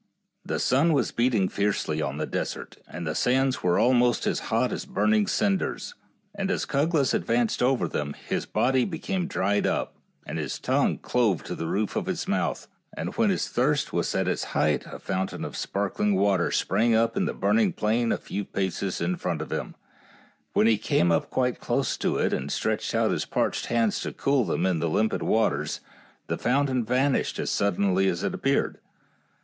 [0.43, 4.71] The sun was beating fiercely on the desert, and the sands were almost as hot
[4.71, 5.93] as burning cinders;
[6.33, 9.93] and as Cuglas advanced over them his body be came dried up,
[10.25, 12.67] and his tongue clove to the roof of his mouth,
[12.97, 17.15] and when his thirst was at its height a fountain of sparkling water sprang up
[17.15, 19.75] in the burning plain a few paces in front of him;
[20.51, 23.99] but when he came up quite close to it and stretched out his parched hands
[23.99, 25.79] to cool them in the limpid waters,
[26.25, 28.79] the fountain vanished as sud denly as it appeared.